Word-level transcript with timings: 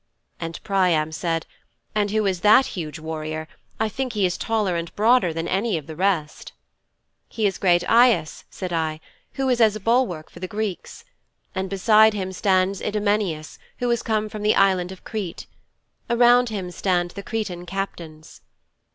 "''And 0.41 0.59
Priam 0.63 1.11
said, 1.11 1.45
"Who 1.95 2.25
is 2.25 2.39
that 2.41 2.65
huge 2.65 2.97
warrior? 2.97 3.47
I 3.79 3.87
think 3.87 4.13
he 4.13 4.25
is 4.25 4.35
taller 4.35 4.75
and 4.75 4.91
broader 4.95 5.31
than 5.31 5.47
any 5.47 5.77
of 5.77 5.85
the 5.85 5.95
rest."' 5.95 6.53
'"He 7.29 7.45
is 7.45 7.59
great 7.59 7.87
Aias," 7.87 8.41
I 8.41 8.45
said, 8.49 8.99
"who 9.33 9.47
is 9.47 9.61
as 9.61 9.75
a 9.75 9.79
bulwark 9.79 10.31
for 10.31 10.39
the 10.39 10.47
Greeks. 10.47 11.05
And 11.53 11.69
beside 11.69 12.15
him 12.15 12.31
stands 12.31 12.81
Idomeneus, 12.81 13.59
who 13.77 13.89
has 13.91 14.01
come 14.01 14.27
from 14.27 14.41
the 14.41 14.55
Island 14.55 14.91
of 14.91 15.03
Crete. 15.03 15.45
Around 16.09 16.49
him 16.49 16.71
stand 16.71 17.11
the 17.11 17.21
Cretan 17.21 17.67
captains." 17.67 18.41